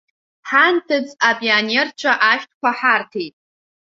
[0.49, 3.35] Ҳанҭыҵ апионерцәа ашәҭқәа ҳарҭеит.